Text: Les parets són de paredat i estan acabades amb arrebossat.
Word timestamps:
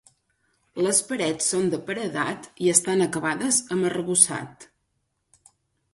Les 0.85 1.01
parets 1.09 1.49
són 1.53 1.69
de 1.73 1.79
paredat 1.89 2.49
i 2.67 2.71
estan 2.75 3.07
acabades 3.09 3.63
amb 3.77 3.91
arrebossat. 3.91 4.67